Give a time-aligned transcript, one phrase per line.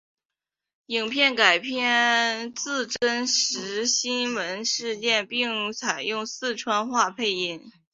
[0.87, 7.71] 影片改编自真实新闻事件并采用四川话配音。